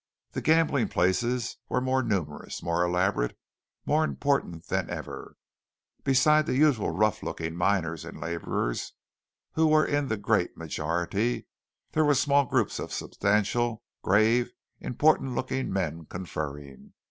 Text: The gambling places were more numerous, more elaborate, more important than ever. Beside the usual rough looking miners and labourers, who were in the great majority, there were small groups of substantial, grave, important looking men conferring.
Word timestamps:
The 0.31 0.41
gambling 0.41 0.87
places 0.87 1.57
were 1.69 1.79
more 1.79 2.01
numerous, 2.01 2.63
more 2.63 2.83
elaborate, 2.83 3.37
more 3.85 4.03
important 4.03 4.65
than 4.65 4.89
ever. 4.89 5.35
Beside 6.03 6.47
the 6.47 6.55
usual 6.57 6.89
rough 6.89 7.21
looking 7.21 7.55
miners 7.55 8.03
and 8.03 8.19
labourers, 8.19 8.93
who 9.51 9.67
were 9.67 9.85
in 9.85 10.07
the 10.07 10.17
great 10.17 10.57
majority, 10.57 11.45
there 11.91 12.03
were 12.03 12.15
small 12.15 12.45
groups 12.47 12.79
of 12.79 12.91
substantial, 12.91 13.83
grave, 14.01 14.49
important 14.79 15.35
looking 15.35 15.71
men 15.71 16.07
conferring. 16.07 16.93